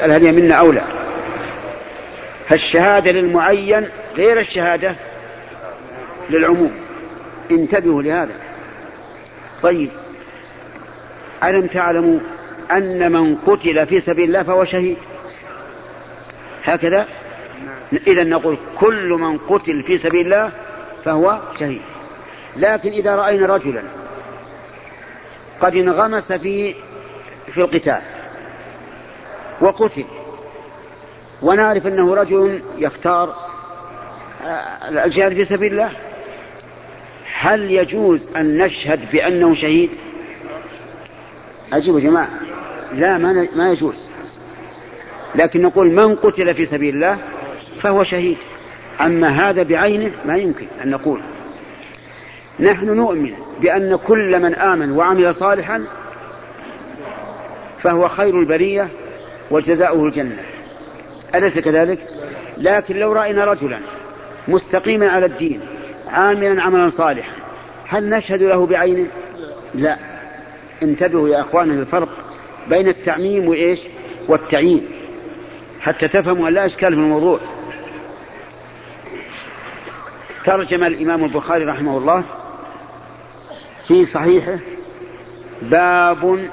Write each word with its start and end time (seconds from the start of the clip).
هل 0.00 0.32
منا 0.32 0.54
أو 0.54 0.72
لا. 0.72 0.82
فالشهادة 2.48 3.10
للمعين 3.10 3.88
غير 4.16 4.40
الشهادة 4.40 4.94
للعموم. 6.30 6.72
انتبهوا 7.50 8.02
لهذا. 8.02 8.34
طيب. 9.62 9.90
ألم 11.44 11.66
تعلموا 11.66 12.18
أن 12.70 13.12
من 13.12 13.36
قتل 13.36 13.86
في 13.86 14.00
سبيل 14.00 14.24
الله 14.24 14.42
فهو 14.42 14.64
شهيد؟ 14.64 14.96
هكذا؟ 16.64 17.08
إذا 18.06 18.24
نقول 18.24 18.58
كل 18.78 19.08
من 19.08 19.38
قتل 19.38 19.82
في 19.82 19.98
سبيل 19.98 20.24
الله 20.24 20.52
فهو 21.04 21.40
شهيد. 21.58 21.82
لكن 22.56 22.90
إذا 22.90 23.16
رأينا 23.16 23.46
رجلا 23.46 23.82
قد 25.60 25.76
انغمس 25.76 26.32
في 26.32 26.74
في 27.52 27.60
القتال 27.60 28.02
وقتل. 29.60 30.04
ونعرف 31.42 31.86
أنه 31.86 32.14
رجل 32.14 32.62
يختار 32.78 33.34
آه، 34.44 35.04
الجهاد 35.04 35.34
في 35.34 35.44
سبيل 35.44 35.72
الله. 35.72 35.92
هل 37.38 37.70
يجوز 37.70 38.28
أن 38.36 38.58
نشهد 38.58 39.10
بأنه 39.12 39.54
شهيد؟ 39.54 39.90
أجيبوا 41.72 42.00
يا 42.00 42.04
جماعة 42.04 42.30
لا 42.94 43.18
ما, 43.18 43.48
ما 43.56 43.70
يجوز. 43.70 44.08
لكن 45.34 45.62
نقول 45.62 45.90
من 45.90 46.16
قتل 46.16 46.54
في 46.54 46.66
سبيل 46.66 46.94
الله 46.94 47.18
فهو 47.80 48.04
شهيد. 48.04 48.36
أما 49.00 49.28
هذا 49.28 49.62
بعينه 49.62 50.12
ما 50.24 50.36
يمكن 50.36 50.66
أن 50.84 50.90
نقول. 50.90 51.20
نحن 52.60 52.86
نؤمن 52.96 53.34
بأن 53.60 53.98
كل 54.06 54.42
من 54.42 54.54
آمن 54.54 54.92
وعمل 54.92 55.34
صالحا 55.34 55.84
فهو 57.82 58.08
خير 58.08 58.40
البرية 58.40 58.88
وجزاؤه 59.52 60.04
الجنة 60.04 60.42
أليس 61.34 61.58
كذلك؟ 61.58 61.98
لكن 62.58 62.96
لو 62.96 63.12
رأينا 63.12 63.44
رجلا 63.44 63.78
مستقيما 64.48 65.08
على 65.10 65.26
الدين 65.26 65.60
عاملا 66.08 66.62
عملا 66.62 66.90
صالحا 66.90 67.32
هل 67.88 68.08
نشهد 68.08 68.42
له 68.42 68.66
بعينه؟ 68.66 69.06
لا 69.74 69.98
انتبهوا 70.82 71.28
يا 71.28 71.40
اخواننا 71.40 71.80
الفرق 71.80 72.08
بين 72.68 72.88
التعميم 72.88 73.48
وإيش؟ 73.48 73.80
والتعيين 74.28 74.88
حتى 75.80 76.08
تفهموا 76.08 76.48
أن 76.48 76.54
لا 76.54 76.66
إشكال 76.66 76.94
في 76.94 77.00
الموضوع. 77.00 77.40
ترجم 80.44 80.84
الإمام 80.84 81.24
البخاري 81.24 81.64
رحمه 81.64 81.98
الله 81.98 82.24
في 83.88 84.04
صحيحه 84.04 84.58
باب 85.62 86.50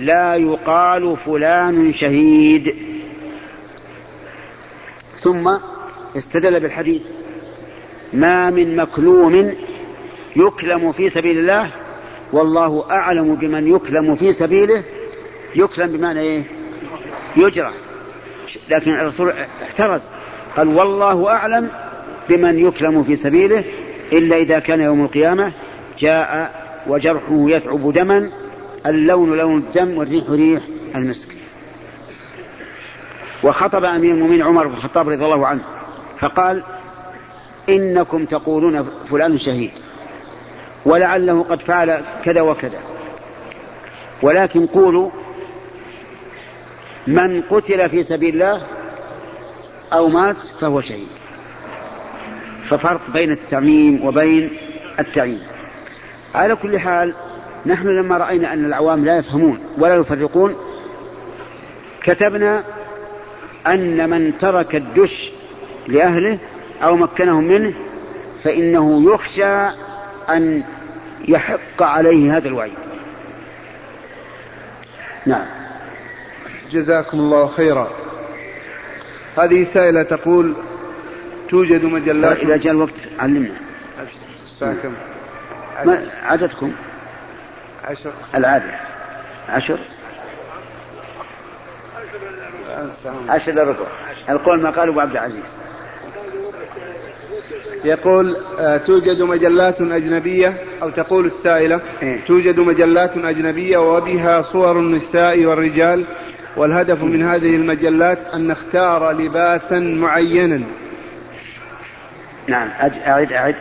لا 0.00 0.34
يقال 0.36 1.16
فلان 1.26 1.92
شهيد. 1.92 2.74
ثم 5.20 5.50
استدل 6.16 6.60
بالحديث 6.60 7.02
ما 8.12 8.50
من 8.50 8.76
مكلوم 8.76 9.54
يكلم 10.36 10.92
في 10.92 11.10
سبيل 11.10 11.38
الله 11.38 11.70
والله 12.32 12.84
أعلم 12.90 13.34
بمن 13.34 13.74
يكلم 13.74 14.16
في 14.16 14.32
سبيله. 14.32 14.82
يكلم 15.56 15.96
بمعنى 15.96 16.20
إيه؟ 16.20 16.44
يجرى. 17.36 17.72
لكن 18.68 18.90
الرسول 18.90 19.32
احترز 19.62 20.02
قال 20.56 20.68
والله 20.68 21.28
أعلم 21.28 21.68
بمن 22.28 22.58
يكلم 22.58 23.04
في 23.04 23.16
سبيله 23.16 23.64
إلا 24.12 24.36
إذا 24.36 24.58
كان 24.58 24.80
يوم 24.80 25.04
القيامة 25.04 25.52
جاء 25.98 26.54
وجرحه 26.86 27.50
يثعب 27.50 27.92
دما 27.92 28.30
اللون 28.86 29.36
لون 29.36 29.58
الدم 29.58 29.98
والريح 29.98 30.24
ريح 30.30 30.62
المسك. 30.94 31.28
وخطب 33.42 33.84
أمير 33.84 34.14
المؤمنين 34.14 34.42
عمر 34.42 34.66
بن 34.66 34.74
الخطاب 34.74 35.08
رضي 35.08 35.24
الله 35.24 35.46
عنه 35.46 35.62
فقال 36.18 36.62
إنكم 37.68 38.24
تقولون 38.24 38.90
فلان 39.10 39.38
شهيد 39.38 39.70
ولعله 40.84 41.42
قد 41.42 41.62
فعل 41.62 42.04
كذا 42.24 42.40
وكذا. 42.40 42.78
ولكن 44.22 44.66
قولوا 44.66 45.10
من 47.06 47.42
قتل 47.42 47.90
في 47.90 48.02
سبيل 48.02 48.34
الله 48.34 48.62
أو 49.92 50.08
مات 50.08 50.36
فهو 50.60 50.80
شهيد. 50.80 51.08
ففرق 52.68 53.00
بين 53.12 53.30
التعميم 53.30 54.06
وبين 54.06 54.50
التعيين 54.98 55.42
على 56.34 56.56
كل 56.56 56.78
حال 56.78 57.14
نحن 57.66 57.88
لما 57.88 58.16
رأينا 58.16 58.52
أن 58.52 58.64
العوام 58.64 59.04
لا 59.04 59.18
يفهمون 59.18 59.58
ولا 59.78 59.96
يفرقون 59.96 60.56
كتبنا 62.02 62.64
أن 63.66 64.10
من 64.10 64.38
ترك 64.38 64.74
الدش 64.74 65.30
لأهله 65.88 66.38
أو 66.82 66.96
مكنهم 66.96 67.44
منه 67.44 67.74
فإنه 68.44 69.14
يخشى 69.14 69.68
أن 70.30 70.62
يحق 71.28 71.82
عليه 71.82 72.36
هذا 72.36 72.48
الوعيد. 72.48 72.72
نعم. 75.26 75.46
جزاكم 76.70 77.18
الله 77.18 77.46
خيرا. 77.46 77.90
هذه 79.38 79.64
سائلة 79.64 80.02
تقول 80.02 80.54
توجد 81.48 81.84
مجلات 81.84 82.36
إذا 82.36 82.56
جاء 82.56 82.72
الوقت 82.72 83.08
علمنا. 83.18 83.54
الساعة 84.46 84.74
كم؟ 84.74 84.92
عددكم؟ 86.22 86.72
عشر. 87.90 88.12
العادة 88.34 88.74
عشر؟ 89.48 89.78
عشر 93.28 93.52
للربع 93.52 93.86
القول 94.28 94.60
ما 94.62 94.70
قال 94.70 94.88
أبو 94.88 95.00
عبد 95.00 95.12
العزيز. 95.12 95.44
يقول 97.84 98.36
آه، 98.58 98.76
توجد 98.76 99.22
مجلات 99.22 99.80
أجنبية 99.80 100.54
أو 100.82 100.90
تقول 100.90 101.26
السائلة 101.26 101.80
إيه؟ 102.02 102.24
توجد 102.24 102.60
مجلات 102.60 103.16
أجنبية 103.16 103.78
وبها 103.78 104.42
صور 104.42 104.78
النساء 104.78 105.44
والرجال 105.44 106.04
والهدف 106.56 107.02
من 107.02 107.22
هذه 107.22 107.56
المجلات 107.56 108.18
أن 108.34 108.46
نختار 108.46 109.12
لباسا 109.12 109.78
معينا. 109.78 110.62
نعم 112.46 112.68
أعد 113.06 113.32
أعد 113.32 113.56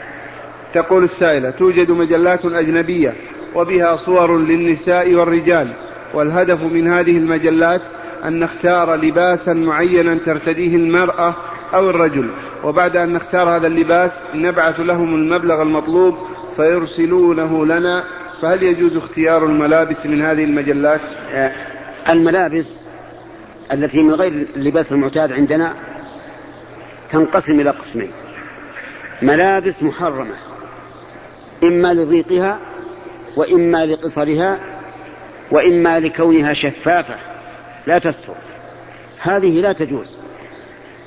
تقول 0.74 1.04
السائلة 1.04 1.50
توجد 1.50 1.92
مجلات 1.92 2.46
أجنبية 2.46 3.14
وبها 3.56 3.96
صور 3.96 4.38
للنساء 4.38 5.14
والرجال. 5.14 5.74
والهدف 6.14 6.62
من 6.62 6.94
هذه 6.94 7.18
المجلات 7.18 7.82
أن 8.26 8.40
نختار 8.40 8.96
لباسا 8.96 9.54
معينا 9.54 10.18
ترتديه 10.26 10.76
المرأة 10.76 11.36
أو 11.74 11.90
الرجل. 11.90 12.30
وبعد 12.64 12.98
أن 12.98 13.14
نختار 13.14 13.56
هذا 13.56 13.68
اللباس 13.68 14.12
نبعث 14.36 14.80
لهم 14.80 15.16
المبلغ 15.16 15.62
المطلوب 15.62 16.18
فيرسلونه 16.56 17.66
لنا. 17.66 18.04
فهل 18.42 18.64
يجوز 18.64 18.98
اختيار 18.98 19.46
الملابس 19.46 20.06
من 20.06 20.22
هذه 20.22 20.44
المجلات؟ 20.44 21.02
آه، 21.32 21.52
الملابس 22.10 22.84
التي 23.74 24.04
من 24.04 24.14
غير 24.14 24.48
اللباس 24.56 24.92
المعتاد 24.92 25.34
عندنا 25.34 25.74
تنقسم 27.12 27.60
إلى 27.60 27.70
قسمين. 27.70 28.12
ملابس 29.22 29.84
محرمة 29.84 30.36
إما 31.64 31.94
لضيقها 31.94 32.60
وإما 33.36 33.86
لقصرها 33.86 34.60
وإما 35.52 36.00
لكونها 36.00 36.54
شفافة 36.54 37.16
لا 37.88 38.00
تستر. 38.00 38.34
هذه 39.22 39.62
لا 39.62 39.74
تجوز 39.74 40.18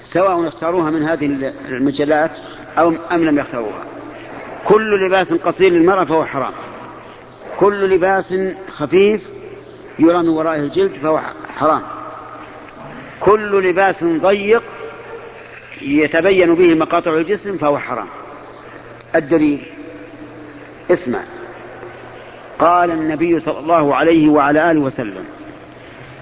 سواء 0.05 0.49
اختاروها 0.49 0.91
من 0.91 1.03
هذه 1.03 1.53
المجلات 1.69 2.39
أو 2.79 2.93
أم 3.13 3.25
لم 3.25 3.39
يختاروها. 3.39 3.85
كل 4.69 5.07
لباس 5.07 5.33
قصير 5.33 5.73
للمرأة 5.73 6.05
فهو 6.05 6.25
حرام. 6.25 6.53
كل 7.59 7.91
لباس 7.91 8.35
خفيف 8.71 9.23
يرى 9.99 10.19
من 10.19 10.29
ورائه 10.29 10.61
الجلد 10.61 10.93
فهو 10.93 11.21
حرام. 11.57 11.83
كل 13.21 13.69
لباس 13.69 14.05
ضيق 14.05 14.63
يتبين 15.83 16.55
به 16.55 16.75
مقاطع 16.75 17.15
الجسم 17.15 17.59
فهو 17.59 17.79
حرام. 17.79 18.09
الدليل 19.15 19.67
اسمع. 20.91 21.21
قال 22.63 22.91
النبي 22.91 23.41
صلى 23.41 23.59
الله 23.59 23.97
عليه 23.97 24.29
وعلى 24.29 24.71
آله 24.71 24.81
وسلم 24.81 25.25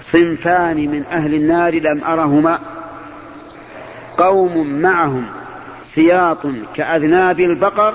صنفان 0.01 0.77
من 0.77 1.03
أهل 1.11 1.33
النار 1.33 1.73
لم 1.73 2.03
أرهما 2.03 2.59
قوم 4.17 4.67
معهم 4.67 5.25
سياط 5.95 6.37
كأذناب 6.75 7.39
البقر 7.39 7.93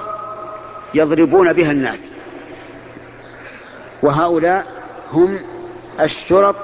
يضربون 0.95 1.53
بها 1.53 1.71
الناس. 1.71 2.01
وهؤلاء 4.03 4.67
هم 5.13 5.39
الشرط 6.01 6.57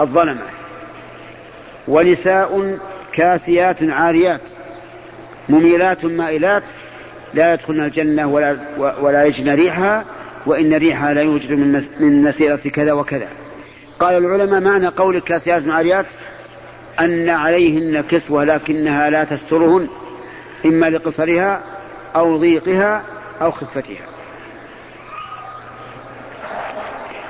الظلمة 0.00 0.42
ونساء 1.88 2.78
كاسيات 3.12 3.82
عاريات 3.82 4.40
مميلات 5.48 6.04
مائلات 6.04 6.62
لا 7.34 7.52
يدخلن 7.52 7.80
الجنة 7.80 8.26
ولا, 8.26 8.56
ولا 9.00 9.24
يجن 9.24 9.54
ريحها 9.54 10.04
وإن 10.46 10.74
ريحها 10.74 11.14
لا 11.14 11.22
يوجد 11.22 11.52
من 12.00 12.22
مسيرة 12.22 12.56
كذا 12.56 12.92
وكذا. 12.92 13.28
قال 14.00 14.24
العلماء 14.24 14.60
معنى 14.60 14.86
قول 14.86 15.18
كاسيات 15.18 15.68
عاريات 15.68 16.06
أن 17.00 17.28
عليهن 17.28 18.00
كسوة 18.00 18.44
لكنها 18.44 19.10
لا 19.10 19.24
تسترهن 19.24 19.88
إما 20.64 20.86
لقصرها 20.86 21.62
أو 22.16 22.36
ضيقها 22.36 23.02
أو 23.42 23.50
خفتها. 23.50 24.06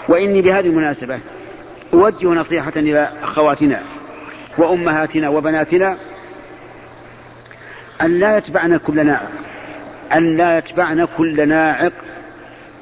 وإني 0.08 0.42
بهذه 0.42 0.66
المناسبة 0.66 1.20
أوجه 1.94 2.26
نصيحة 2.26 2.72
إلى 2.76 3.12
أخواتنا 3.22 3.82
وأمهاتنا 4.58 5.28
وبناتنا 5.28 5.96
أن 8.02 8.18
لا 8.18 8.38
يتبعن 8.38 8.76
كل 8.76 9.06
ناعق 9.06 9.30
أن 10.12 10.36
لا 10.36 10.58
يتبعن 10.58 11.08
كل 11.16 11.48
ناعق 11.48 11.92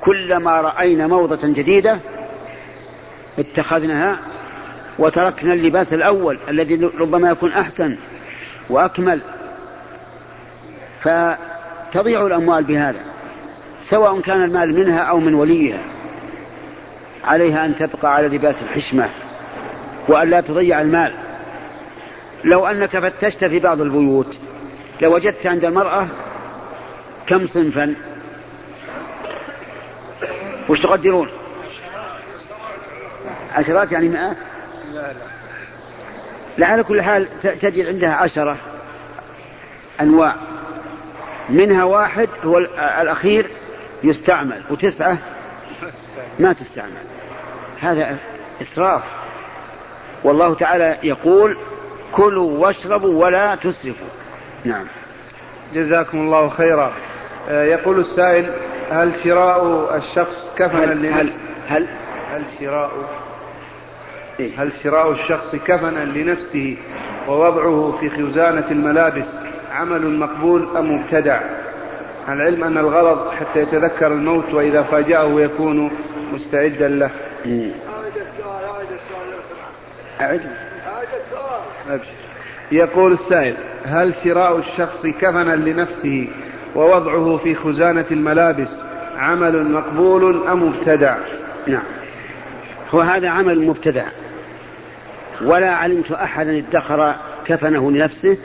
كلما 0.04 0.60
رأينا 0.60 1.06
موضة 1.06 1.48
جديدة 1.48 1.98
اتخذناها 3.38 4.18
وتركنا 4.98 5.52
اللباس 5.52 5.92
الأول 5.92 6.38
الذي 6.48 6.90
ربما 6.98 7.30
يكون 7.30 7.52
أحسن 7.52 7.96
وأكمل. 8.70 9.20
فتضيع 11.00 12.26
الأموال 12.26 12.64
بهذا 12.64 13.00
سواء 13.82 14.20
كان 14.20 14.42
المال 14.42 14.74
منها 14.74 14.98
أو 14.98 15.20
من 15.20 15.34
وليها. 15.34 15.78
عليها 17.24 17.64
أن 17.64 17.76
تبقى 17.76 18.14
على 18.14 18.28
لباس 18.28 18.62
الحشمة 18.62 19.08
وأن 20.08 20.30
لا 20.30 20.40
تضيع 20.40 20.80
المال. 20.80 21.14
لو 22.44 22.66
أنك 22.66 22.98
فتشت 22.98 23.44
في 23.44 23.58
بعض 23.58 23.80
البيوت 23.80 24.38
لوجدت 25.00 25.46
عند 25.46 25.64
المرأة 25.64 26.08
كم 27.26 27.46
صنفا؟ 27.46 27.94
وش 30.68 30.80
تقدرون؟ 30.80 31.28
عشرات 33.54 33.92
يعني 33.92 34.08
مئات 34.08 34.36
لا 36.58 36.66
على 36.66 36.82
كل 36.82 37.02
حال 37.02 37.40
تجد 37.40 37.86
عندها 37.86 38.14
عشرة 38.14 38.56
أنواع. 40.00 40.34
منها 41.48 41.84
واحد 41.84 42.28
هو 42.44 42.58
الأخير 43.02 43.50
يستعمل 44.04 44.62
وتسعة 44.70 45.18
ما 46.38 46.52
تستعمل. 46.52 47.04
هذا 47.80 48.16
إسراف. 48.62 49.02
والله 50.24 50.54
تعالى 50.54 50.98
يقول 51.02 51.56
كلوا 52.12 52.58
واشربوا 52.58 53.24
ولا 53.24 53.54
تسرفوا. 53.54 54.08
نعم. 54.64 54.86
جزاكم 55.74 56.18
الله 56.18 56.48
خيرا. 56.48 56.92
آه، 57.48 57.64
يقول 57.64 58.00
السائل 58.00 58.54
هل 58.94 59.12
شراء 59.24 59.96
الشخص 59.96 60.52
كفنا 60.56 60.94
لنفسه؟ 60.94 61.20
هل, 61.20 61.32
هل, 61.68 61.86
هل 62.32 62.42
شراء 62.60 62.90
إيه؟ 64.40 64.50
هل 64.62 64.72
شراء 64.82 65.12
الشخص 65.12 65.56
كفنا 65.56 66.04
لنفسه 66.04 66.76
ووضعه 67.28 67.96
في 68.00 68.10
خزانة 68.10 68.64
الملابس 68.70 69.26
عمل 69.72 70.18
مقبول 70.18 70.76
أم 70.76 70.94
مبتدع؟ 70.94 71.40
العلم 72.28 72.64
أن 72.64 72.78
الغرض 72.78 73.30
حتى 73.30 73.60
يتذكر 73.60 74.06
الموت 74.06 74.54
وإذا 74.54 74.82
فاجأه 74.82 75.40
يكون 75.40 75.90
مستعدا 76.32 76.88
له. 76.88 77.10
إيه. 77.46 77.70
أعد 77.94 78.12
السؤال 78.16 78.64
أعد 78.64 78.86
السؤال 78.92 79.34
أعد. 80.20 80.40
أعد 80.88 81.08
السؤال. 81.26 81.60
أبشر. 81.90 82.12
يقول 82.72 83.12
السائل 83.12 83.56
هل 83.84 84.14
شراء 84.24 84.58
الشخص 84.58 85.06
كفنا 85.06 85.56
لنفسه 85.56 86.28
ووضعه 86.74 87.36
في 87.36 87.54
خزانة 87.54 88.04
الملابس 88.10 88.68
عمل 89.16 89.70
مقبول 89.70 90.48
أم 90.48 90.62
مبتدع؟ 90.62 91.16
نعم. 91.66 91.82
هو 92.90 93.00
هذا 93.00 93.28
عمل 93.28 93.66
مبتدع. 93.66 94.04
ولا 95.42 95.70
علمت 95.70 96.12
أحدا 96.12 96.58
ادخر 96.58 97.14
كفنه 97.44 97.90
لنفسه 97.90 98.36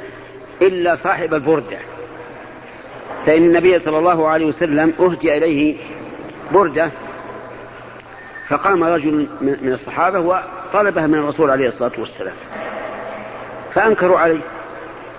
إلا 0.61 0.95
صاحب 0.95 1.33
البردة. 1.33 1.77
فإن 3.25 3.43
النبي 3.43 3.79
صلى 3.79 3.97
الله 3.97 4.27
عليه 4.27 4.45
وسلم 4.45 4.93
أهدي 4.99 5.37
إليه 5.37 5.77
بردة 6.51 6.89
فقام 8.47 8.83
رجل 8.83 9.27
من 9.41 9.73
الصحابة 9.73 10.19
وطلبها 10.19 11.07
من 11.07 11.15
الرسول 11.15 11.49
عليه 11.49 11.67
الصلاة 11.67 11.91
والسلام. 11.97 12.35
فأنكروا 13.73 14.19
عليه. 14.19 14.39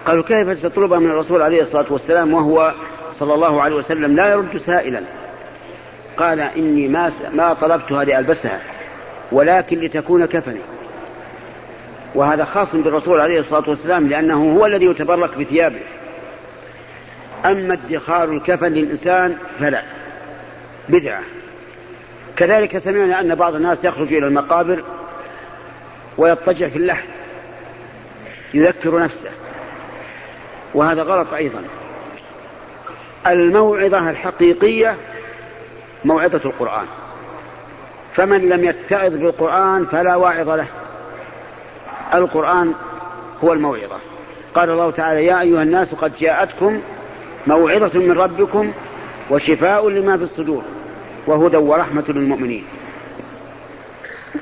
قالوا 0.06 0.22
كيف 0.22 0.66
تطلبها 0.66 0.98
من 0.98 1.10
الرسول 1.10 1.42
عليه 1.42 1.62
الصلاة 1.62 1.86
والسلام 1.90 2.34
وهو 2.34 2.74
صلى 3.12 3.34
الله 3.34 3.62
عليه 3.62 3.76
وسلم 3.76 4.16
لا 4.16 4.28
يرد 4.28 4.56
سائلا. 4.56 5.00
قال 6.16 6.40
إني 6.40 6.88
ما, 6.88 7.12
ما 7.32 7.54
طلبتها 7.54 8.04
لألبسها 8.04 8.60
ولكن 9.32 9.80
لتكون 9.80 10.26
كفني. 10.26 10.60
وهذا 12.14 12.44
خاص 12.44 12.74
بالرسول 12.76 13.20
عليه 13.20 13.40
الصلاة 13.40 13.68
والسلام 13.68 14.08
لأنه 14.08 14.56
هو 14.56 14.66
الذي 14.66 14.86
يتبرك 14.86 15.38
بثيابه. 15.38 15.80
أما 17.44 17.74
ادخار 17.74 18.30
الكفن 18.30 18.72
للإنسان 18.72 19.36
فلا 19.60 19.82
بدعة. 20.88 21.20
كذلك 22.36 22.78
سمعنا 22.78 23.20
أن 23.20 23.34
بعض 23.34 23.54
الناس 23.54 23.84
يخرج 23.84 24.14
إلى 24.14 24.26
المقابر 24.26 24.82
ويضطجع 26.18 26.68
في 26.68 26.76
اللحم 26.76 27.08
يذكر 28.54 28.98
نفسه. 28.98 29.30
وهذا 30.74 31.02
غلط 31.02 31.34
أيضا. 31.34 31.62
الموعظة 33.26 34.10
الحقيقية 34.10 34.96
موعظة 36.04 36.40
القرآن. 36.44 36.86
فمن 38.14 38.48
لم 38.48 38.64
يتعظ 38.64 39.12
بالقرآن 39.12 39.84
فلا 39.84 40.16
واعظ 40.16 40.48
له. 40.48 40.66
القرآن 42.14 42.74
هو 43.44 43.52
الموعظة. 43.52 43.96
قال 44.54 44.70
الله 44.70 44.90
تعالى 44.90 45.26
يا 45.26 45.40
أيها 45.40 45.62
الناس 45.62 45.94
قد 45.94 46.12
جاءتكم 46.16 46.80
موعظة 47.46 47.98
من 47.98 48.12
ربكم 48.12 48.72
وشفاء 49.30 49.88
لما 49.88 50.16
في 50.16 50.22
الصدور 50.22 50.62
وهدى 51.26 51.56
ورحمة 51.56 52.04
للمؤمنين. 52.08 52.64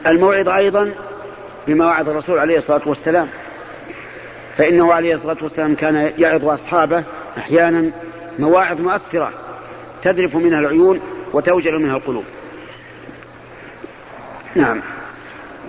الموعظة 0.06 0.56
أيضا 0.56 0.94
بما 1.66 1.86
وعظ 1.86 2.08
الرسول 2.08 2.38
عليه 2.38 2.58
الصلاة 2.58 2.82
والسلام. 2.86 3.28
فإنه 4.56 4.92
عليه 4.92 5.14
الصلاة 5.14 5.36
والسلام 5.42 5.74
كان 5.74 6.12
يعظ 6.18 6.44
أصحابه 6.44 7.04
أحيانا 7.38 7.90
مواعظ 8.38 8.80
مؤثرة 8.80 9.32
تذرف 10.02 10.36
منها 10.36 10.60
العيون 10.60 11.00
وتوجل 11.32 11.78
منها 11.78 11.96
القلوب. 11.96 12.24
نعم. 14.54 14.80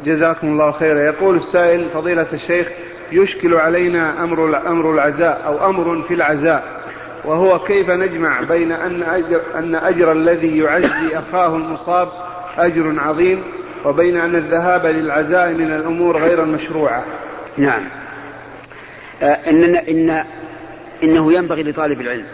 جزاكم 0.06 0.48
الله 0.48 0.72
خيرا. 0.72 1.00
يقول 1.00 1.36
السائل 1.36 1.90
فضيلة 1.90 2.28
الشيخ 2.34 2.68
يشكل 3.12 3.54
علينا 3.54 4.24
أمر 4.24 4.68
أمر 4.68 4.94
العزاء 4.94 5.42
أو 5.46 5.70
أمر 5.70 6.02
في 6.02 6.14
العزاء 6.14 6.80
وهو 7.26 7.60
كيف 7.60 7.90
نجمع 7.90 8.42
بين 8.42 8.72
أن 8.72 9.04
أجر, 9.04 9.42
أن 9.56 9.76
أجر 9.76 10.12
الذي 10.12 10.58
يعزي 10.58 11.18
أخاه 11.18 11.56
المصاب 11.56 12.10
أجر 12.58 13.00
عظيم 13.00 13.44
وبين 13.86 14.18
أن 14.18 14.36
الذهاب 14.36 14.86
للعزاء 14.86 15.50
من 15.50 15.72
الأمور 15.72 16.18
غير 16.18 16.44
المشروعة؟ 16.44 17.06
نعم. 17.58 17.84
آه 19.22 19.26
إن, 19.26 19.76
إن 19.76 20.24
إنه 21.04 21.34
ينبغي 21.34 21.64
لطالب 21.64 22.02
العلم 22.02 22.26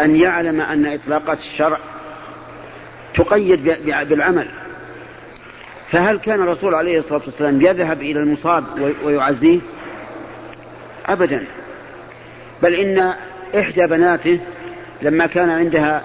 أن 0.00 0.16
يعلم 0.16 0.60
أن 0.60 0.86
إطلاقات 0.86 1.38
الشرع 1.38 1.78
تقيد 3.14 3.64
بالعمل. 4.08 4.48
فهل 5.90 6.18
كان 6.18 6.40
الرسول 6.40 6.74
عليه 6.74 6.98
الصلاة 6.98 7.22
والسلام 7.26 7.60
يذهب 7.60 8.02
إلى 8.02 8.20
المصاب 8.20 8.64
ويعزيه؟ 9.04 9.60
أبدا. 11.06 11.44
بل 12.62 12.74
إن 12.74 13.14
إحدى 13.58 13.86
بناته 13.86 14.40
لما 15.02 15.26
كان 15.26 15.50
عندها 15.50 16.04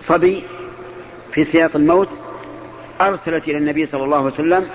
صبي 0.00 0.44
في 1.32 1.44
سياق 1.44 1.76
الموت 1.76 2.08
أرسلت 3.00 3.48
إلى 3.48 3.58
النبي 3.58 3.86
صلى 3.86 4.04
الله 4.04 4.16
عليه 4.16 4.26
وسلم 4.26 4.66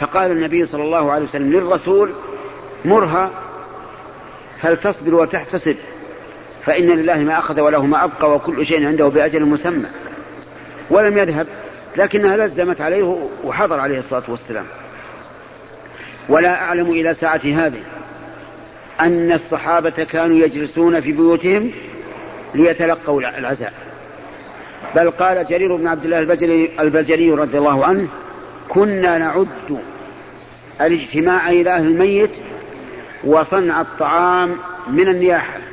فقال 0.00 0.30
النبي 0.30 0.66
صلى 0.66 0.82
الله 0.82 1.12
عليه 1.12 1.24
وسلم 1.24 1.52
للرسول 1.52 2.12
مرها 2.84 3.30
فلتصبر 4.60 5.14
وتحتسب. 5.14 5.76
فإن 6.68 6.86
لله 6.86 7.18
ما 7.18 7.38
أخذ 7.38 7.60
وله 7.60 7.86
ما 7.86 8.04
أبقى 8.04 8.34
وكل 8.34 8.66
شيء 8.66 8.86
عنده 8.86 9.08
بأجل 9.08 9.44
مسمى. 9.44 9.86
ولم 10.90 11.18
يذهب 11.18 11.46
لكنها 11.96 12.36
لزمت 12.36 12.80
عليه 12.80 13.18
وحضر 13.44 13.80
عليه 13.80 13.98
الصلاة 13.98 14.22
والسلام. 14.28 14.64
ولا 16.28 16.62
أعلم 16.62 16.90
إلى 16.90 17.14
ساعة 17.14 17.40
هذه 17.44 17.80
أن 19.00 19.32
الصحابة 19.32 19.90
كانوا 19.90 20.36
يجلسون 20.36 21.00
في 21.00 21.12
بيوتهم 21.12 21.70
ليتلقوا 22.54 23.20
العزاء. 23.20 23.72
بل 24.96 25.10
قال 25.10 25.46
جرير 25.46 25.76
بن 25.76 25.86
عبد 25.86 26.04
الله 26.04 26.18
البجلي, 26.18 26.70
البجلي 26.80 27.30
رضي 27.30 27.58
الله 27.58 27.84
عنه 27.84 28.08
كنا 28.68 29.18
نعد 29.18 29.78
الاجتماع 30.80 31.50
إلى 31.50 31.70
أهل 31.70 31.86
الميت 31.86 32.36
وصنع 33.24 33.80
الطعام 33.80 34.56
من 34.88 35.08
النياحة. 35.08 35.67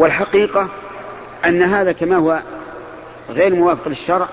والحقيقة 0.00 0.68
أن 1.46 1.62
هذا 1.62 1.92
كما 1.92 2.16
هو 2.16 2.40
غير 3.30 3.54
موافق 3.54 3.88
للشرع 3.88 4.28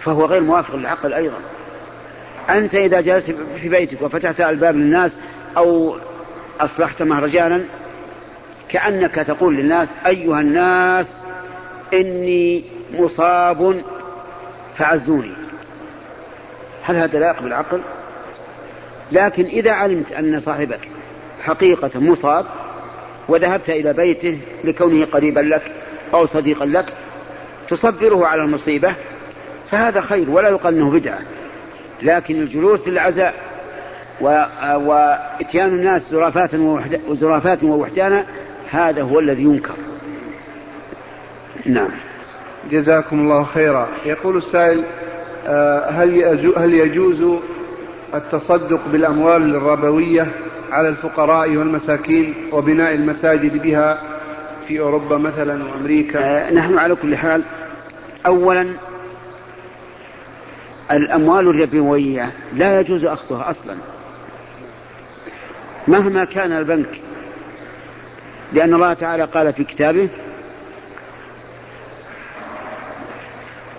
فهو 0.00 0.24
غير 0.24 0.40
موافق 0.40 0.76
للعقل 0.76 1.12
أيضا. 1.12 1.38
أنت 2.50 2.74
إذا 2.74 3.00
جلست 3.00 3.34
في 3.60 3.68
بيتك 3.68 4.02
وفتحت 4.02 4.40
الباب 4.40 4.76
للناس 4.76 5.16
أو 5.56 5.96
أصلحت 6.60 7.02
مهرجانا 7.02 7.64
كأنك 8.68 9.14
تقول 9.14 9.56
للناس 9.56 9.88
أيها 10.06 10.40
الناس 10.40 11.20
إني 11.94 12.64
مصاب 12.92 13.84
فعزوني. 14.76 15.32
هل 16.82 16.96
هذا 16.96 17.18
لا 17.18 17.26
يقبل 17.26 17.46
العقل 17.46 17.80
لكن 19.12 19.44
إذا 19.44 19.72
علمت 19.72 20.12
أن 20.12 20.40
صاحبك 20.40 20.88
حقيقة 21.42 22.00
مصاب 22.00 22.46
وذهبت 23.28 23.70
إلى 23.70 23.92
بيته 23.92 24.38
لكونه 24.64 25.04
قريبا 25.04 25.40
لك 25.40 25.62
أو 26.14 26.26
صديقا 26.26 26.66
لك 26.66 26.86
تصبره 27.68 28.26
على 28.26 28.42
المصيبة 28.42 28.94
فهذا 29.70 30.00
خير 30.00 30.30
ولا 30.30 30.48
يقال 30.48 30.74
أنه 30.74 30.90
بدعة. 30.90 31.18
لكن 32.02 32.34
الجلوس 32.34 32.88
للعزاء 32.88 33.34
وإتيان 34.20 35.68
الناس 35.68 36.10
زرافات 36.10 36.50
وزرافات 37.08 37.62
ووحدانا 37.62 38.26
هذا 38.70 39.02
هو 39.02 39.20
الذي 39.20 39.42
ينكر. 39.42 39.74
نعم. 41.66 41.90
جزاكم 42.70 43.20
الله 43.20 43.44
خيرا. 43.44 43.88
يقول 44.06 44.36
السائل 44.36 44.84
آه، 45.46 45.90
هل 45.90 46.24
هل 46.56 46.74
يجوز 46.74 47.40
التصدق 48.14 48.80
بالأموال 48.92 49.54
الربوية 49.54 50.26
على 50.74 50.88
الفقراء 50.88 51.56
والمساكين 51.56 52.34
وبناء 52.52 52.94
المساجد 52.94 53.62
بها 53.62 54.02
في 54.68 54.80
أوروبا 54.80 55.16
مثلا 55.18 55.64
وأمريكا؟ 55.64 56.18
آه 56.18 56.52
نحن 56.52 56.78
على 56.78 56.94
كل 56.94 57.16
حال 57.16 57.42
أولا 58.26 58.74
الأموال 60.90 61.48
الربوية 61.48 62.32
لا 62.54 62.80
يجوز 62.80 63.04
أخذها 63.04 63.50
أصلا. 63.50 63.76
مهما 65.88 66.24
كان 66.24 66.52
البنك 66.52 67.00
لأن 68.52 68.74
الله 68.74 68.92
تعالى 68.92 69.24
قال 69.24 69.52
في 69.52 69.64
كتابه 69.64 70.08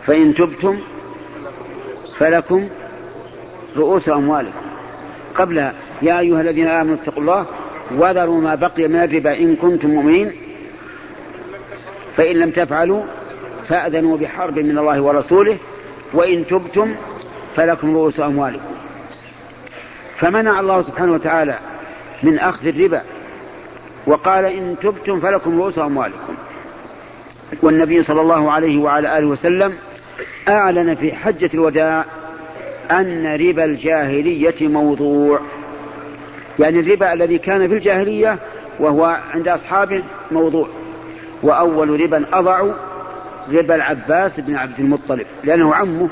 فإن 0.06 0.36
تبتم 0.36 0.80
فلكم 2.18 2.70
رؤوس 3.78 4.10
أموالكم. 4.10 4.66
قبل 5.36 5.72
يا 6.02 6.20
أيها 6.20 6.42
الذين 6.42 6.68
آمنوا 6.68 6.96
اتقوا 6.96 7.22
الله 7.22 7.46
وذروا 7.98 8.42
ما 8.42 8.56
بقي 8.56 8.88
من 8.88 8.96
الربا 8.96 9.38
إن 9.40 9.56
كنتم 9.56 9.90
مؤمنين. 9.90 10.32
فإن 12.18 12.36
لم 12.36 12.50
تفعلوا 12.50 13.04
فأذنوا 13.68 14.18
بحرب 14.18 14.60
من 14.60 14.78
الله 14.78 15.02
ورسوله 15.02 15.58
وإن 16.14 16.48
تبتم 16.48 16.96
فلكم 17.56 17.96
رؤوس 17.96 18.20
أموالكم. 18.20 18.76
فمنع 20.18 20.60
الله 20.60 20.82
سبحانه 20.82 21.14
وتعالى 21.14 21.60
من 22.24 22.40
أخذ 22.40 22.68
الربا 22.68 23.02
وقال 24.08 24.46
إن 24.46 24.76
تبتم 24.82 25.20
فلكم 25.20 25.62
رؤوس 25.62 25.80
أموالكم. 25.80 26.34
والنبي 27.62 28.04
صلى 28.04 28.22
الله 28.22 28.52
عليه 28.52 28.78
وعلى 28.80 29.18
آله 29.18 29.28
وسلم 29.28 29.74
أعلن 30.48 30.96
في 30.96 31.14
حجة 31.14 31.50
الوداع 31.54 32.06
أن 32.92 33.36
ربا 33.36 33.66
الجاهلية 33.66 34.68
موضوع. 34.68 35.40
يعني 36.60 36.80
الربا 36.80 37.14
الذي 37.14 37.38
كان 37.38 37.68
في 37.68 37.74
الجاهلية 37.74 38.40
وهو 38.80 39.20
عند 39.34 39.48
أصحابه 39.48 40.04
موضوع. 40.32 40.68
وأول 41.44 42.02
ربا 42.02 42.26
أضع 42.34 42.64
ربا 43.52 43.76
العباس 43.76 44.40
بن 44.40 44.56
عبد 44.56 44.80
المطلب 44.80 45.26
لأنه 45.44 45.76
عمه. 45.76 46.10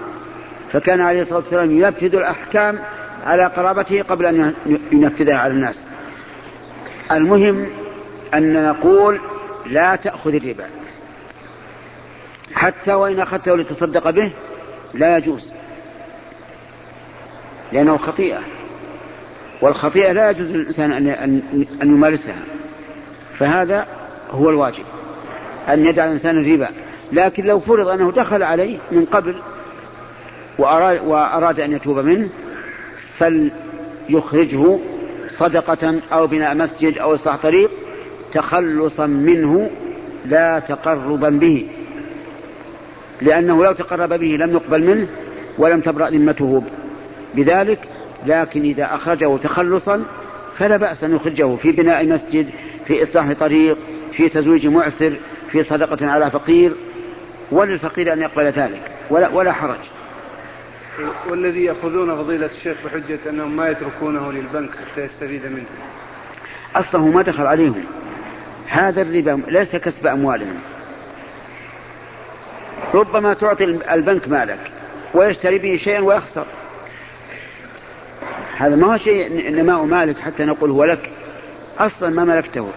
فكان 0.71 1.01
عليه 1.01 1.21
الصلاة 1.21 1.39
والسلام 1.39 1.77
ينفذ 1.77 2.15
الأحكام 2.15 2.79
على 3.25 3.45
قرابته 3.45 4.01
قبل 4.01 4.25
أن 4.25 4.53
ينفذها 4.91 5.37
على 5.37 5.53
الناس. 5.53 5.81
المهم 7.11 7.67
أن 8.33 8.69
نقول 8.69 9.19
لا 9.65 9.95
تأخذ 9.95 10.35
الربا. 10.35 10.65
حتى 12.53 12.93
وإن 12.93 13.19
أخذته 13.19 13.57
لتصدق 13.57 14.09
به 14.09 14.31
لا 14.93 15.17
يجوز 15.17 15.53
لأنه 17.71 17.97
خطيئة. 17.97 18.39
والخطيئة 19.63 20.11
لا 20.11 20.29
يجوز 20.29 20.47
للإنسان 20.47 20.91
أن 21.81 21.87
يمارسها. 21.87 22.35
فهذا 23.39 23.87
هو 24.31 24.49
الواجب 24.49 24.83
أن 25.69 25.85
يدع 25.85 26.05
الإنسان 26.05 26.37
الربا. 26.37 26.69
لكن 27.11 27.45
لو 27.45 27.59
فرض 27.59 27.87
أنه 27.87 28.11
دخل 28.11 28.43
عليه 28.43 28.77
من 28.91 29.05
قبل 29.05 29.35
وأراد, 30.57 31.01
وأراد 31.05 31.59
أن 31.59 31.71
يتوب 31.71 31.99
منه 31.99 32.29
فليخرجه 33.17 34.79
صدقة 35.29 36.01
أو 36.13 36.27
بناء 36.27 36.55
مسجد 36.55 36.97
أو 36.97 37.13
إصلاح 37.13 37.35
طريق 37.35 37.69
تخلصا 38.31 39.05
منه 39.05 39.69
لا 40.25 40.59
تقربا 40.59 41.29
به. 41.29 41.67
لأنه 43.21 43.63
لو 43.63 43.71
تقرب 43.71 44.13
به 44.13 44.37
لم 44.39 44.51
يقبل 44.51 44.83
منه 44.83 45.07
ولم 45.57 45.81
تبرأ 45.81 46.09
ذمته. 46.09 46.63
بذلك 47.35 47.79
لكن 48.25 48.61
إذا 48.61 48.95
أخرجه 48.95 49.37
تخلصا 49.37 50.05
فلا 50.57 50.77
بأس 50.77 51.03
أن 51.03 51.15
يخرجه 51.15 51.55
في 51.55 51.71
بناء 51.71 52.05
مسجد 52.05 52.49
في 52.87 53.03
إصلاح 53.03 53.31
طريق 53.31 53.77
في 54.11 54.29
تزويج 54.29 54.67
معسر 54.67 55.13
في 55.51 55.63
صدقة 55.63 56.11
على 56.11 56.31
فقير 56.31 56.73
وللفقير 57.51 58.13
أن 58.13 58.21
يقبل 58.21 58.43
ذلك 58.43 58.81
ولا, 59.09 59.29
ولا 59.29 59.51
حرج. 59.51 59.79
والذي 61.29 61.63
يأخذون 61.63 62.15
فضيلة 62.15 62.45
الشيخ 62.45 62.77
بحجة 62.85 63.19
أنهم 63.29 63.55
ما 63.55 63.69
يتركونه 63.69 64.31
للبنك 64.31 64.69
حتى 64.75 65.01
يستفيد 65.01 65.45
منه. 65.45 65.65
أصله 66.75 67.07
ما 67.07 67.21
دخل 67.21 67.45
عليهم. 67.45 67.83
هذا 68.67 69.01
الربا 69.01 69.41
ليس 69.47 69.75
كسب 69.75 70.07
أموالهم. 70.07 70.59
ربما 72.93 73.33
تعطي 73.33 73.63
البنك 73.93 74.27
مالك 74.27 74.59
ويشتري 75.13 75.57
به 75.57 75.77
شيئا 75.77 75.99
ويخسر. 75.99 76.45
هذا 78.57 78.75
ما 78.75 78.93
هو 78.93 78.97
شيء 78.97 79.51
نماء 79.51 79.83
مالك 79.83 80.17
حتى 80.19 80.45
نقول 80.45 80.71
هو 80.71 80.83
لك. 80.83 81.09
أصلا 81.79 82.09
ما 82.09 82.23
ملكته 82.23 82.67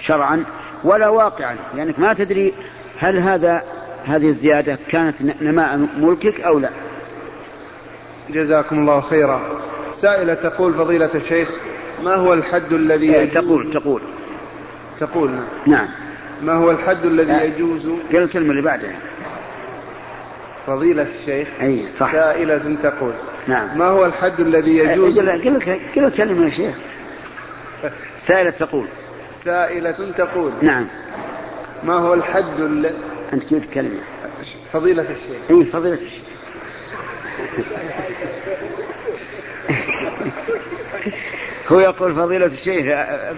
شرعا 0.00 0.44
ولا 0.84 1.08
واقعا. 1.08 1.56
لأنك 1.74 1.98
يعني 1.98 2.08
ما 2.08 2.14
تدري 2.14 2.54
هل 2.98 3.18
هذا 3.18 3.62
هذه 4.04 4.28
الزيادة 4.28 4.78
كانت 4.88 5.16
نماء 5.42 5.88
ملكك 5.98 6.40
أو 6.40 6.58
لا. 6.58 6.70
جزاكم 8.30 8.78
الله 8.78 9.00
خيرا. 9.00 9.40
سائلة 9.96 10.34
تقول 10.34 10.74
فضيلة 10.74 11.10
الشيخ 11.14 11.48
ما 12.04 12.14
هو 12.14 12.34
الحد 12.34 12.72
الذي 12.72 13.06
يجوز 13.06 13.34
تقول 13.34 13.72
تقول. 13.72 14.02
تقول 15.00 15.30
نعم. 15.30 15.44
نعم. 15.66 15.88
ما 16.42 16.52
هو 16.52 16.70
الحد 16.70 17.04
الذي 17.04 17.32
يجوز 17.32 17.86
قل 18.12 18.16
الكلمة 18.16 18.50
اللي 18.50 18.62
بعدها. 18.62 18.96
فضيلة 20.66 21.02
الشيخ 21.02 21.48
أي 21.60 21.84
صح. 21.98 22.12
سائلة 22.12 22.76
تقول 22.82 23.12
نعم. 23.46 23.78
ما 23.78 23.84
هو 23.84 24.04
الحد 24.06 24.40
الذي 24.40 24.76
يجوز؟ 24.76 25.18
قل 25.18 25.30
قل 25.96 26.04
الكلمة 26.04 26.44
يا 26.44 26.50
شيخ. 26.50 26.74
سائلة 28.26 28.50
تقول. 28.50 28.86
سائلة 29.44 30.12
تقول. 30.16 30.52
نعم. 30.62 30.86
ما 31.84 31.94
هو 31.94 32.14
الحد 32.14 32.60
الذي 32.60 32.94
أنت 33.32 33.44
كيف 33.44 33.74
كلمة 33.74 34.00
فضيلة 34.72 35.02
الشيخ. 35.02 35.50
أي 35.50 35.64
فضيلة 35.64 35.94
الشيخ. 35.94 36.22
هو 41.68 41.80
يقول 41.80 42.14
فضيلة 42.14 42.46
الشيخ 42.46 42.86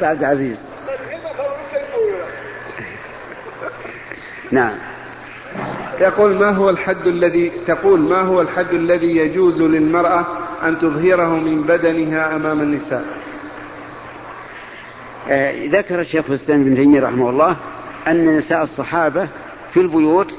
عبد 0.03 0.19
العزيز. 0.19 0.59
نعم. 4.51 4.92
يقول 6.03 6.35
ما 6.35 6.51
هو 6.51 6.71
الحد 6.71 7.07
الذي 7.07 7.53
تقول 7.67 8.01
ما 8.01 8.21
هو 8.21 8.41
الحد 8.41 8.75
الذي 8.75 9.17
يجوز 9.17 9.63
للمرأة 9.63 10.27
أن 10.63 10.79
تظهره 10.79 11.29
من 11.29 11.63
بدنها 11.63 12.37
أمام 12.37 12.61
النساء؟ 12.61 13.05
آه 15.29 15.67
ذكر 15.67 16.01
الشيخ 16.01 16.25
الإسلام 16.29 16.61
ابن 16.61 16.77
تيمية 16.77 17.01
رحمه 17.01 17.31
الله 17.31 17.57
أن 18.09 18.37
نساء 18.37 18.63
الصحابة 18.63 19.29
في 19.73 19.81
البيوت 19.81 20.35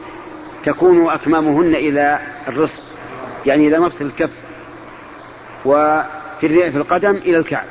تكون 0.63 1.09
أكمامهن 1.09 1.75
إلى 1.75 2.19
الرسل 2.47 2.81
يعني 3.45 3.67
إلى 3.67 3.79
مفصل 3.79 4.05
الكف 4.05 4.29
وفي 5.65 6.71
في 6.71 6.77
القدم 6.77 7.15
إلى 7.15 7.37
الكعب. 7.37 7.65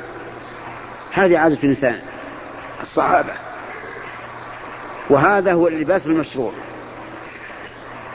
هذه 1.11 1.37
عادة 1.37 1.57
النساء 1.63 2.03
الصحابة. 2.81 3.33
وهذا 5.09 5.53
هو 5.53 5.67
اللباس 5.67 6.07
المشروع. 6.07 6.51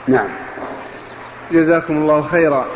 نعم. 0.08 0.28
جزاكم 1.52 1.96
الله 1.96 2.22
خيرا. 2.22 2.66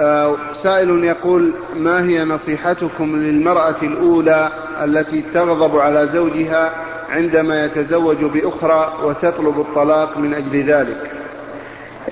آه 0.00 0.36
سائل 0.62 1.04
يقول 1.04 1.52
ما 1.76 2.04
هي 2.04 2.24
نصيحتكم 2.24 3.16
للمرأة 3.16 3.76
الأولى 3.82 4.50
التي 4.84 5.24
تغضب 5.34 5.78
على 5.78 6.08
زوجها 6.12 6.72
عندما 7.10 7.64
يتزوج 7.64 8.16
بأخرى 8.24 8.94
وتطلب 9.02 9.60
الطلاق 9.60 10.18
من 10.18 10.34
أجل 10.34 10.62
ذلك؟ 10.62 11.10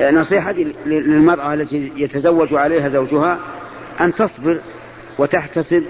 نصيحتي 0.01 0.75
للمرأة 0.87 1.55
التي 1.55 1.93
يتزوج 1.97 2.55
عليها 2.55 2.89
زوجها 2.89 3.39
أن 4.01 4.15
تصبر 4.15 4.61
وتحتسب 5.19 5.85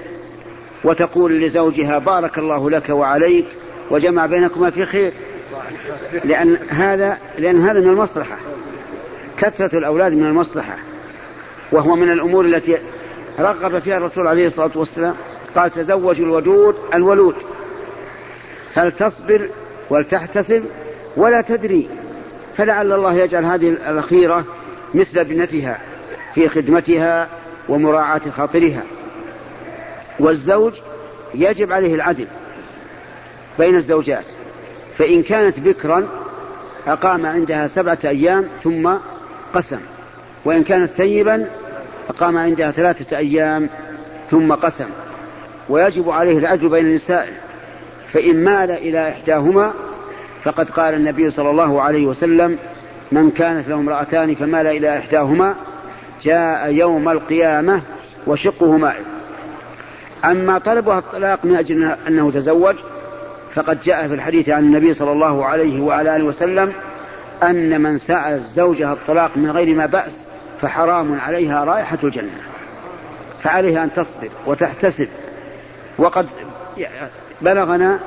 وتقول 0.84 1.40
لزوجها 1.40 1.98
بارك 1.98 2.38
الله 2.38 2.70
لك 2.70 2.88
وعليك 2.88 3.46
وجمع 3.90 4.26
بينكما 4.26 4.70
في 4.70 4.86
خير. 4.86 5.12
لأن 6.24 6.56
هذا 6.68 7.18
لأن 7.38 7.60
هذا 7.60 7.80
من 7.80 7.88
المصلحة. 7.88 8.36
كثرة 9.44 9.78
الأولاد 9.78 10.12
من 10.12 10.26
المصلحة 10.26 10.76
وهو 11.72 11.96
من 11.96 12.12
الأمور 12.12 12.44
التي 12.44 12.78
رغب 13.38 13.78
فيها 13.78 13.96
الرسول 13.96 14.26
عليه 14.26 14.46
الصلاة 14.46 14.70
والسلام 14.74 15.14
قال 15.54 15.70
تزوجوا 15.70 16.26
الودود 16.26 16.76
الولود 16.94 17.34
فلتصبر 18.74 19.48
ولتحتسب 19.90 20.64
ولا 21.16 21.40
تدري 21.40 21.88
فلعل 22.56 22.92
الله 22.92 23.14
يجعل 23.14 23.44
هذه 23.44 23.68
الأخيرة 23.68 24.44
مثل 24.94 25.18
ابنتها 25.18 25.78
في 26.34 26.48
خدمتها 26.48 27.28
ومراعاة 27.68 28.30
خاطرها. 28.36 28.82
والزوج 30.18 30.72
يجب 31.34 31.72
عليه 31.72 31.94
العدل 31.94 32.26
بين 33.58 33.76
الزوجات 33.76 34.24
فإن 34.98 35.22
كانت 35.22 35.60
بكرا 35.60 36.08
أقام 36.86 37.26
عندها 37.26 37.66
سبعة 37.66 37.98
أيام 38.04 38.48
ثم 38.62 38.90
قسم. 39.54 39.78
وإن 40.44 40.64
كانت 40.64 40.90
ثيبا 40.90 41.46
أقام 42.08 42.36
عندها 42.36 42.70
ثلاثة 42.70 43.16
أيام 43.16 43.68
ثم 44.30 44.52
قسم. 44.52 44.88
ويجب 45.68 46.10
عليه 46.10 46.38
العدل 46.38 46.68
بين 46.68 46.86
النساء. 46.86 47.28
فإن 48.12 48.44
مال 48.44 48.70
إلى 48.70 49.08
إحداهما 49.08 49.72
فقد 50.44 50.70
قال 50.70 50.94
النبي 50.94 51.30
صلى 51.30 51.50
الله 51.50 51.82
عليه 51.82 52.06
وسلم 52.06 52.58
من 53.12 53.30
كانت 53.30 53.68
له 53.68 53.74
امرأتان 53.74 54.34
فمال 54.34 54.66
إلى 54.66 54.98
إحداهما 54.98 55.54
جاء 56.22 56.72
يوم 56.72 57.08
القيامة 57.08 57.80
وشقه 58.26 58.76
مائل 58.76 59.04
أما 60.24 60.58
طلبها 60.58 60.98
الطلاق 60.98 61.44
من 61.44 61.56
أجل 61.56 61.94
أنه 62.08 62.30
تزوج 62.30 62.74
فقد 63.54 63.80
جاء 63.80 64.08
في 64.08 64.14
الحديث 64.14 64.48
عن 64.48 64.64
النبي 64.64 64.94
صلى 64.94 65.12
الله 65.12 65.44
عليه 65.44 65.80
وعلى 65.80 66.16
آله 66.16 66.24
وسلم 66.24 66.72
أن 67.42 67.80
من 67.80 67.98
سأل 67.98 68.44
زوجها 68.44 68.92
الطلاق 68.92 69.36
من 69.36 69.50
غير 69.50 69.76
ما 69.76 69.86
بأس 69.86 70.26
فحرام 70.60 71.20
عليها 71.20 71.64
رائحة 71.64 71.98
الجنة 72.04 72.40
فعليها 73.42 73.84
أن 73.84 73.92
تصبر 73.92 74.28
وتحتسب. 74.46 75.08
وقد 75.98 76.26
بلغنا 77.40 77.98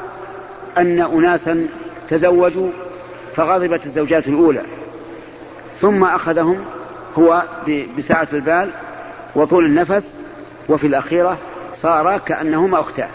أن 0.77 1.01
أناسا 1.01 1.67
تزوجوا 2.10 2.69
فغضبت 3.36 3.86
الزوجات 3.86 4.27
الأولى 4.27 4.62
ثم 5.81 6.03
أخذهم 6.03 6.65
هو 7.15 7.43
بسعة 7.98 8.27
البال 8.34 8.69
وطول 9.36 9.65
النفس 9.65 10.15
وفي 10.69 10.88
الأخيرة 10.88 11.38
صارا 11.74 12.17
كأنهما 12.17 12.79
أختان 12.79 13.10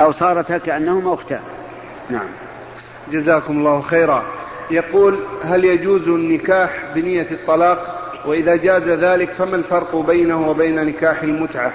أو 0.00 0.12
صارتا 0.12 0.58
كأنهما 0.58 1.14
أختان 1.14 1.40
نعم. 2.10 2.26
جزاكم 3.10 3.58
الله 3.58 3.80
خيرا. 3.80 4.24
يقول 4.70 5.18
هل 5.42 5.64
يجوز 5.64 6.08
النكاح 6.08 6.80
بنية 6.94 7.26
الطلاق؟ 7.30 8.00
وإذا 8.26 8.56
جاز 8.56 8.88
ذلك 8.88 9.30
فما 9.30 9.56
الفرق 9.56 9.96
بينه 9.96 10.50
وبين 10.50 10.84
نكاح 10.84 11.22
المتعة؟ 11.22 11.72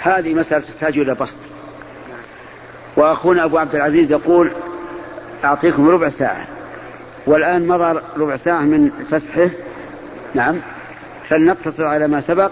هذه 0.00 0.34
مسألة 0.34 0.64
تحتاج 0.64 0.98
إلى 0.98 1.14
بسط. 1.14 1.36
وأخونا 2.96 3.44
أبو 3.44 3.58
عبد 3.58 3.74
العزيز 3.74 4.12
يقول 4.12 4.50
أعطيكم 5.44 5.88
ربع 5.88 6.08
ساعة. 6.08 6.46
والآن 7.26 7.68
مضى 7.68 8.00
ربع 8.16 8.36
ساعة 8.36 8.60
من 8.60 8.90
فسحه. 9.10 9.50
نعم. 10.34 10.56
فلنقتصر 11.28 11.86
على 11.86 12.08
ما 12.08 12.20
سبق. 12.20 12.50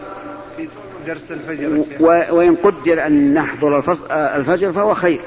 في 0.57 0.69
درس 1.07 1.31
الفجر 1.31 1.85
و... 2.00 2.07
وإن 2.31 2.57
قدر 2.57 3.07
أن 3.07 3.35
نحضر 3.35 3.78
الفص... 3.78 4.02
الفجر 4.11 4.73
فهو 4.73 4.95
خير. 4.95 5.21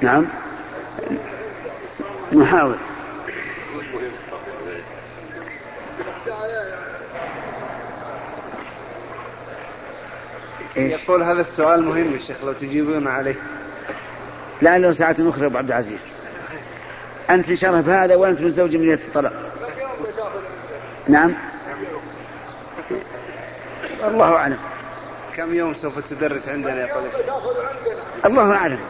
نعم. 0.00 0.26
نحاول. 2.32 2.76
يقول 10.76 11.22
هذا 11.22 11.40
السؤال 11.40 11.84
مهم 11.84 12.12
يا 12.12 12.18
شيخ 12.18 12.36
لو 12.44 12.52
تجيبون 12.52 13.08
عليه. 13.08 13.34
لعله 14.62 14.92
ساعة 14.92 15.16
أخرى 15.18 15.46
أبو 15.46 15.58
عبد 15.58 15.68
العزيز. 15.68 15.98
أنت 17.30 17.52
الله 17.52 17.80
بهذا 17.80 18.14
وأنت 18.14 18.40
من 18.40 18.50
زوج 18.50 18.76
من 18.76 18.92
الطلاق. 18.92 19.32
نعم. 21.08 21.34
الله 24.04 24.36
أعلم. 24.36 24.58
كم 25.36 25.54
يوم 25.54 25.74
سوف 25.74 25.98
تدرس 25.98 26.48
عندنا 26.48 26.80
يا 26.80 26.94
قول 26.94 27.04
الله 28.24 28.52
أعلم. 28.52 28.80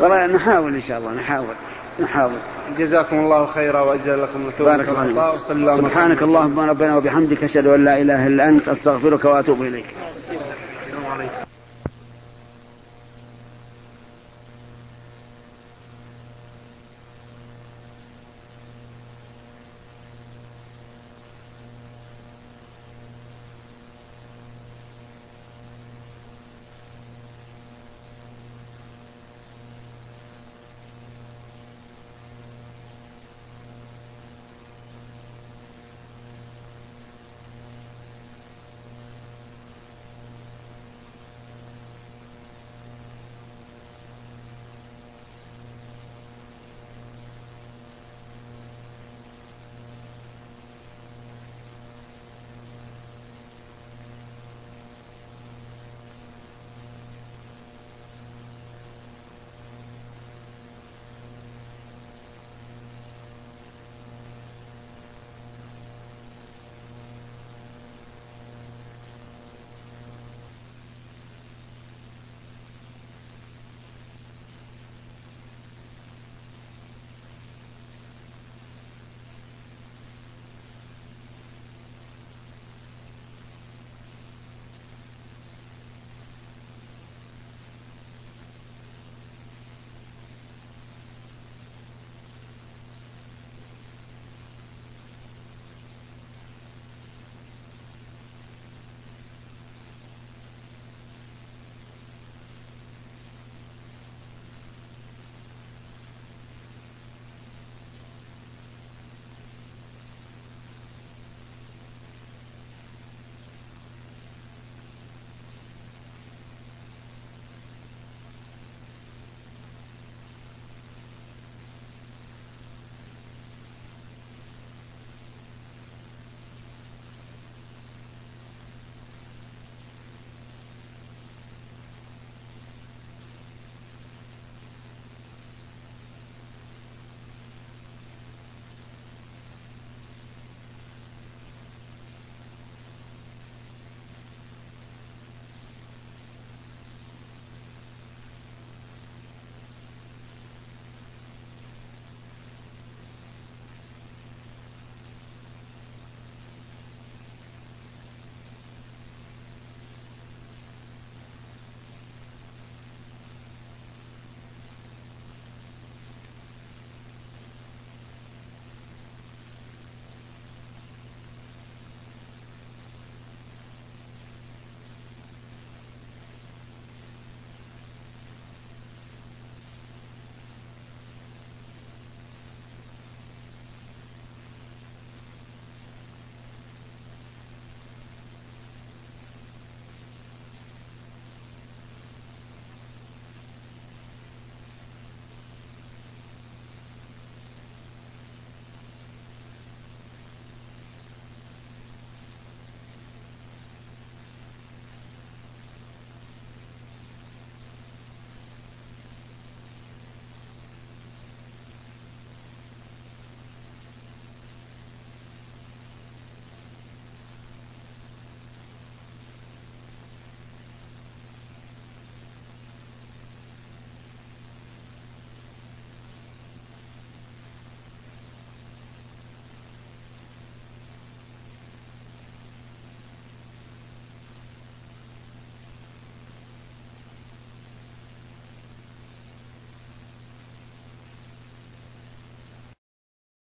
والله 0.00 0.26
نحاول 0.26 0.74
إن 0.74 0.82
شاء 0.82 0.98
الله 0.98 1.12
نحاول 1.12 1.54
نحاول. 2.00 2.32
جزاكم 2.78 3.18
الله 3.18 3.46
خيرا 3.46 3.80
واجزل 3.80 4.22
لكم 4.22 4.50
بارك 4.60 4.88
الله 4.88 5.36
فيك. 5.36 5.76
سبحانك 5.76 6.22
اللهم 6.22 6.60
ربنا 6.60 6.96
وبحمدك 6.96 7.44
أشهد 7.44 7.66
أن 7.66 7.84
لا 7.84 8.00
إله 8.00 8.26
إلا 8.26 8.48
أنت 8.48 8.68
أستغفرك 8.68 9.24
وأتوب 9.24 9.62
إليك. 9.62 9.84